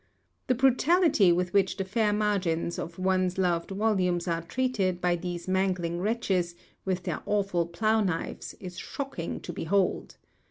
The 0.47 0.55
brutality 0.55 1.31
with 1.31 1.53
which 1.53 1.77
the 1.77 1.85
fair 1.85 2.11
margins 2.11 2.79
of 2.79 2.97
one's 2.97 3.37
loved 3.37 3.69
volumes 3.69 4.27
are 4.27 4.41
treated 4.41 4.99
by 4.99 5.15
these 5.15 5.47
mangling 5.47 6.01
wretches 6.01 6.55
with 6.85 7.03
their 7.03 7.21
awful 7.27 7.67
plough 7.67 8.01
knives 8.01 8.55
is 8.55 8.79
shocking 8.79 9.39
to 9.41 9.53
behold. 9.53 10.17